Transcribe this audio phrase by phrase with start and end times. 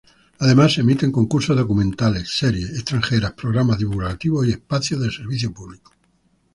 [0.39, 5.91] Además se emiten concursos, documentales, series extranjeras, programas divulgativos y espacios de servicio público.